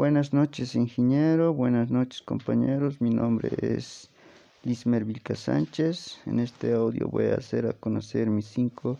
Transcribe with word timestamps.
Buenas 0.00 0.32
noches, 0.32 0.76
ingeniero. 0.76 1.52
Buenas 1.52 1.90
noches, 1.90 2.22
compañeros. 2.22 3.02
Mi 3.02 3.10
nombre 3.10 3.50
es 3.60 4.08
Lismer 4.62 5.04
Vilca 5.04 5.34
Sánchez. 5.34 6.22
En 6.24 6.40
este 6.40 6.72
audio 6.72 7.06
voy 7.10 7.26
a 7.26 7.34
hacer 7.34 7.66
a 7.66 7.74
conocer 7.74 8.30
mis 8.30 8.46
cinco 8.46 8.98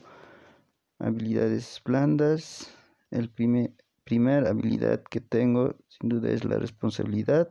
habilidades 0.98 1.80
blandas. 1.82 2.70
El 3.10 3.30
primer, 3.30 3.72
primer 4.04 4.46
habilidad 4.46 5.02
que 5.02 5.22
tengo, 5.22 5.74
sin 5.88 6.10
duda, 6.10 6.28
es 6.32 6.44
la 6.44 6.58
responsabilidad. 6.58 7.48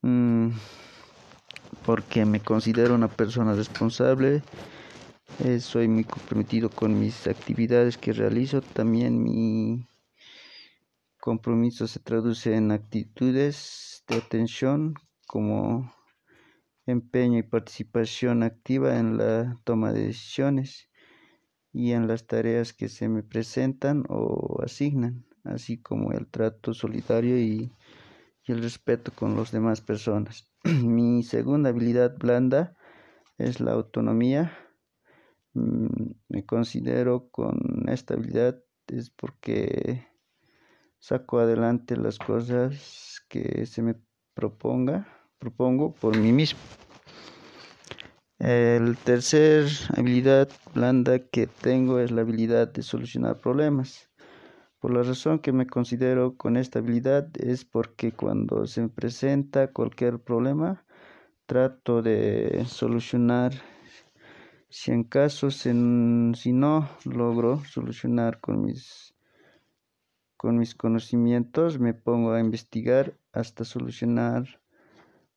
Mm, 0.00 0.52
porque 1.84 2.24
me 2.24 2.40
considero 2.40 2.94
una 2.94 3.08
persona 3.08 3.52
responsable. 3.52 4.42
Eh, 5.44 5.60
soy 5.60 5.86
muy 5.86 6.04
comprometido 6.04 6.70
con 6.70 6.98
mis 6.98 7.26
actividades 7.26 7.98
que 7.98 8.14
realizo. 8.14 8.62
También 8.62 9.22
mi 9.22 9.86
compromiso 11.22 11.86
se 11.86 12.00
traduce 12.00 12.56
en 12.56 12.72
actitudes 12.72 14.02
de 14.08 14.16
atención 14.16 14.94
como 15.28 15.94
empeño 16.84 17.38
y 17.38 17.44
participación 17.44 18.42
activa 18.42 18.98
en 18.98 19.18
la 19.18 19.56
toma 19.62 19.92
de 19.92 20.08
decisiones 20.08 20.90
y 21.72 21.92
en 21.92 22.08
las 22.08 22.26
tareas 22.26 22.72
que 22.72 22.88
se 22.88 23.08
me 23.08 23.22
presentan 23.22 24.02
o 24.08 24.60
asignan, 24.64 25.24
así 25.44 25.80
como 25.80 26.10
el 26.10 26.26
trato 26.26 26.74
solidario 26.74 27.38
y, 27.38 27.70
el 28.48 28.60
respeto 28.60 29.12
con 29.14 29.36
las 29.36 29.52
demás 29.52 29.80
personas. 29.80 30.52
Mi 30.64 31.22
segunda 31.22 31.70
habilidad 31.70 32.18
blanda 32.18 32.76
es 33.38 33.60
la 33.60 33.74
autonomía. 33.74 34.58
Mm, 35.54 36.14
me 36.28 36.44
considero 36.44 37.28
con 37.30 37.84
esta 37.88 38.14
habilidad 38.14 38.60
es 38.88 39.10
porque 39.10 40.11
saco 41.02 41.40
adelante 41.40 41.96
las 41.96 42.16
cosas 42.16 43.24
que 43.28 43.66
se 43.66 43.82
me 43.82 43.96
proponga, 44.34 45.08
propongo 45.38 45.92
por 45.92 46.16
mí 46.16 46.30
mismo. 46.30 46.60
El 48.38 48.96
tercer 48.98 49.66
habilidad 49.96 50.48
blanda 50.72 51.18
que 51.18 51.48
tengo 51.48 51.98
es 51.98 52.12
la 52.12 52.20
habilidad 52.20 52.72
de 52.72 52.84
solucionar 52.84 53.40
problemas. 53.40 54.10
Por 54.78 54.92
la 54.92 55.02
razón 55.02 55.40
que 55.40 55.50
me 55.50 55.66
considero 55.66 56.36
con 56.36 56.56
esta 56.56 56.78
habilidad 56.78 57.28
es 57.36 57.64
porque 57.64 58.12
cuando 58.12 58.68
se 58.68 58.82
me 58.82 58.88
presenta 58.88 59.72
cualquier 59.72 60.20
problema, 60.20 60.84
trato 61.46 62.00
de 62.00 62.64
solucionar. 62.68 63.52
Si 64.68 64.92
en 64.92 65.02
caso, 65.02 65.50
si 65.50 65.72
no 65.72 66.88
logro 67.04 67.64
solucionar 67.64 68.40
con 68.40 68.64
mis 68.64 69.11
con 70.42 70.58
mis 70.58 70.74
conocimientos 70.74 71.78
me 71.78 71.94
pongo 71.94 72.32
a 72.32 72.40
investigar 72.40 73.14
hasta 73.32 73.64
solucionar 73.64 74.42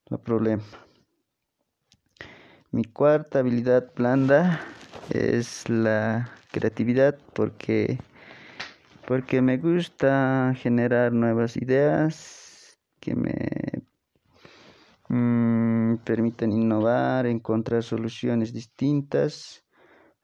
el 0.09 0.17
problema. 0.17 0.63
Mi 2.71 2.85
cuarta 2.85 3.37
habilidad 3.37 3.93
blanda 3.95 4.59
es 5.11 5.69
la 5.69 6.31
creatividad 6.51 7.19
porque, 7.35 7.99
porque 9.07 9.43
me 9.43 9.57
gusta 9.57 10.55
generar 10.57 11.13
nuevas 11.13 11.55
ideas 11.55 12.79
que 12.99 13.13
me 13.15 13.83
mm, 15.09 15.97
permitan 15.97 16.51
innovar, 16.51 17.27
encontrar 17.27 17.83
soluciones 17.83 18.53
distintas, 18.53 19.63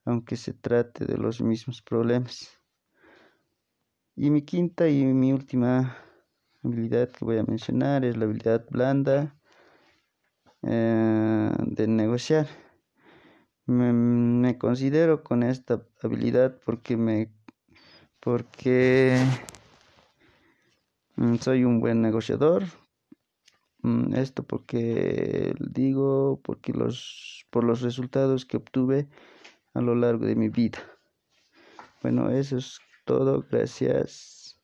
aunque 0.06 0.36
se 0.38 0.54
trate 0.54 1.06
de 1.06 1.20
los 1.20 1.40
mismos 1.40 1.84
problemas. 1.84 2.61
Y 4.16 4.30
mi 4.30 4.42
quinta 4.42 4.90
y 4.90 5.06
mi 5.06 5.32
última 5.32 5.98
habilidad 6.64 7.10
que 7.10 7.24
voy 7.24 7.38
a 7.38 7.44
mencionar 7.44 8.04
es 8.04 8.18
la 8.18 8.26
habilidad 8.26 8.66
blanda 8.70 9.38
eh, 10.64 11.52
de 11.60 11.88
negociar. 11.88 12.48
Me, 13.66 14.58
considero 14.58 15.24
con 15.24 15.44
esta 15.44 15.82
habilidad 16.02 16.60
porque 16.66 16.98
me 16.98 17.32
porque 18.20 19.18
mm, 21.16 21.36
soy 21.38 21.64
un 21.64 21.80
buen 21.80 22.02
negociador. 22.02 22.64
Mm, 23.82 24.14
esto 24.16 24.44
porque 24.44 25.54
digo 25.60 26.42
porque 26.44 26.74
los 26.74 27.46
por 27.50 27.64
los 27.64 27.82
resultados 27.82 28.46
que 28.46 28.58
obtuve 28.58 29.08
a 29.74 29.82
lo 29.82 29.96
largo 29.96 30.26
de 30.26 30.36
mi 30.36 30.50
vida. 30.50 30.80
Bueno, 32.02 32.30
eso 32.30 32.58
es 32.58 32.80
todo, 33.06 33.46
gracias. 33.50 34.58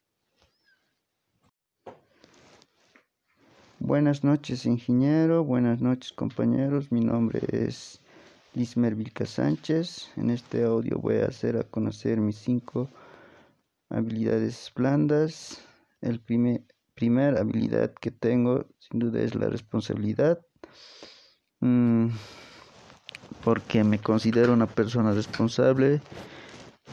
Buenas 3.79 4.23
noches, 4.23 4.65
ingeniero. 4.65 5.43
Buenas 5.43 5.81
noches, 5.81 6.11
compañeros. 6.11 6.91
Mi 6.91 7.01
nombre 7.01 7.41
es 7.51 8.01
Lismer 8.53 8.95
Vilca 8.95 9.25
Sánchez. 9.25 10.09
En 10.17 10.29
este 10.31 10.63
audio 10.63 10.97
voy 10.97 11.17
a 11.17 11.27
hacer 11.27 11.57
a 11.57 11.63
conocer 11.63 12.19
mis 12.19 12.37
cinco 12.37 12.89
habilidades 13.89 14.71
blandas. 14.75 15.61
El 16.01 16.19
primer, 16.19 16.63
primer 16.95 17.37
habilidad 17.37 17.93
que 17.93 18.11
tengo, 18.11 18.65
sin 18.79 18.99
duda, 18.99 19.21
es 19.21 19.35
la 19.35 19.47
responsabilidad. 19.47 20.39
Mm, 21.59 22.07
porque 23.43 23.83
me 23.83 23.99
considero 23.99 24.53
una 24.53 24.67
persona 24.67 25.11
responsable 25.11 26.01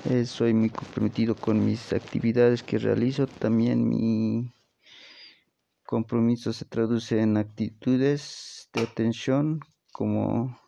eh, 0.04 0.26
soy 0.26 0.52
muy 0.52 0.70
comprometido 0.70 1.34
con 1.34 1.64
mis 1.64 1.92
actividades 1.92 2.62
que 2.62 2.78
realizo. 2.78 3.26
También 3.26 3.88
mi 3.88 4.52
compromiso 5.84 6.52
se 6.52 6.64
traduce 6.64 7.20
en 7.20 7.36
actitudes 7.36 8.68
de 8.74 8.82
atención 8.82 9.60
como 9.92 10.58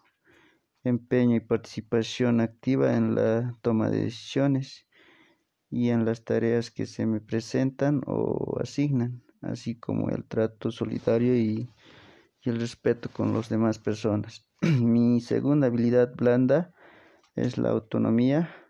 empeño 0.85 1.37
y 1.37 1.41
participación 1.41 2.41
activa 2.41 2.97
en 2.97 3.15
la 3.15 3.59
toma 3.61 3.91
de 3.91 4.05
decisiones 4.05 4.87
y 5.69 5.91
en 5.91 6.05
las 6.05 6.25
tareas 6.25 6.71
que 6.71 6.87
se 6.87 7.05
me 7.05 7.21
presentan 7.21 8.03
o 8.07 8.59
asignan, 8.61 9.23
así 9.43 9.79
como 9.79 10.11
el 10.11 10.25
trato 10.25 10.71
solidario 10.71 11.37
y, 11.37 11.69
y 12.43 12.51
el 12.51 12.61
respeto 12.61 13.11
con 13.13 13.35
las 13.35 13.49
demás 13.49 13.79
personas. 13.79 14.49
Mi 14.63 15.21
segunda 15.21 15.67
habilidad 15.67 16.15
blanda 16.15 16.73
es 17.35 17.59
la 17.59 17.71
autonomía 17.71 18.66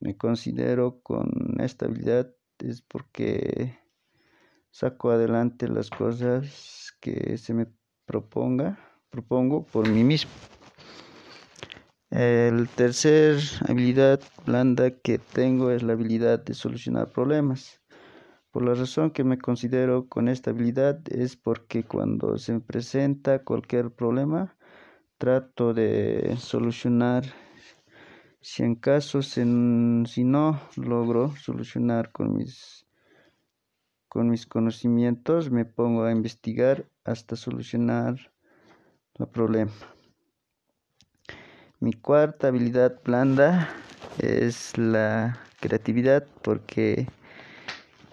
me 0.00 0.16
considero 0.16 1.00
con 1.02 1.56
estabilidad 1.60 2.34
es 2.58 2.82
porque 2.82 3.78
saco 4.70 5.10
adelante 5.10 5.68
las 5.68 5.90
cosas 5.90 6.94
que 7.00 7.36
se 7.38 7.54
me 7.54 7.66
proponga, 8.04 8.78
propongo 9.10 9.64
por 9.64 9.88
mí 9.88 10.04
mismo. 10.04 10.30
El 12.10 12.68
tercer 12.68 13.38
habilidad 13.68 14.20
blanda 14.44 14.90
que 14.90 15.18
tengo 15.18 15.70
es 15.70 15.82
la 15.82 15.92
habilidad 15.92 16.44
de 16.44 16.54
solucionar 16.54 17.12
problemas. 17.12 17.80
Por 18.50 18.64
la 18.64 18.74
razón 18.74 19.12
que 19.12 19.22
me 19.22 19.38
considero 19.38 20.08
con 20.08 20.28
esta 20.28 20.50
habilidad 20.50 21.00
es 21.08 21.36
porque 21.36 21.84
cuando 21.84 22.36
se 22.36 22.52
me 22.54 22.60
presenta 22.60 23.44
cualquier 23.44 23.92
problema, 23.92 24.56
trato 25.18 25.72
de 25.72 26.34
solucionar 26.36 27.24
si 28.40 28.62
en 28.62 28.74
caso, 28.74 29.22
si 29.22 29.44
no 29.44 30.60
logro 30.76 31.34
solucionar 31.36 32.10
con 32.10 32.34
mis, 32.34 32.86
con 34.08 34.30
mis 34.30 34.46
conocimientos, 34.46 35.50
me 35.50 35.64
pongo 35.64 36.04
a 36.04 36.12
investigar 36.12 36.86
hasta 37.04 37.36
solucionar 37.36 38.32
el 39.18 39.28
problema. 39.28 39.72
Mi 41.80 41.92
cuarta 41.92 42.48
habilidad 42.48 43.00
blanda 43.04 43.68
es 44.18 44.76
la 44.78 45.38
creatividad 45.60 46.26
porque, 46.42 47.08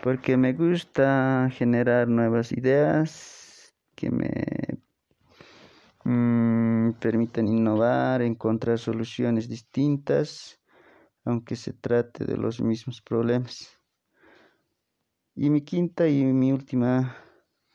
porque 0.04 0.38
me 0.38 0.54
gusta 0.54 1.50
generar 1.54 2.08
nuevas 2.08 2.52
ideas 2.52 3.74
que 3.96 4.10
me 4.12 4.57
Mm, 6.88 6.94
permiten 6.94 7.48
innovar, 7.48 8.22
encontrar 8.22 8.80
soluciones 8.80 9.48
distintas, 9.50 10.60
aunque 11.26 11.56
se 11.56 11.74
trate 11.74 12.26
de 12.26 12.38
los 12.38 12.62
mismos 12.62 13.02
problemas. 13.02 13.70
Y 15.36 15.50
mi 15.50 15.62
quinta 15.62 16.08
y 16.08 16.24
mi 16.26 16.52
última 16.52 17.16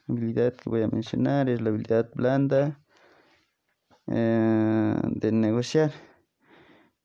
habilidad 0.09 0.55
que 0.55 0.70
voy 0.70 0.82
a 0.82 0.88
mencionar 0.88 1.49
es 1.49 1.61
la 1.61 1.70
habilidad 1.70 2.11
blanda 2.14 2.81
eh, 4.06 4.97
de 5.05 5.32
negociar. 5.32 5.93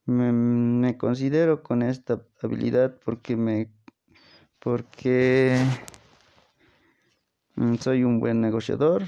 Me, 0.06 0.98
considero 0.98 1.64
con 1.64 1.82
esta 1.84 2.26
habilidad 2.42 2.98
porque 3.04 3.36
me 3.36 3.74
porque 4.60 5.58
mm, 7.56 7.76
soy 7.76 8.04
un 8.04 8.20
buen 8.20 8.42
negociador, 8.42 9.04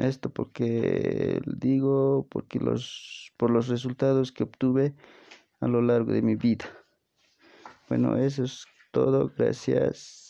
esto 0.00 0.30
porque 0.30 1.40
digo, 1.46 2.26
porque 2.30 2.58
los, 2.58 3.32
por 3.36 3.50
los 3.50 3.68
resultados 3.68 4.32
que 4.32 4.44
obtuve 4.44 4.94
a 5.60 5.68
lo 5.68 5.82
largo 5.82 6.12
de 6.12 6.22
mi 6.22 6.36
vida. 6.36 6.66
Bueno, 7.88 8.16
eso 8.16 8.44
es 8.44 8.64
todo. 8.92 9.32
Gracias. 9.36 10.23